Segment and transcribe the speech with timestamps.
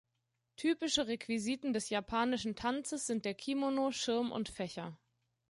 [0.55, 4.97] Typische Requisiten des japanischen Tanzes sind der Kimono, Schirm und Fächer.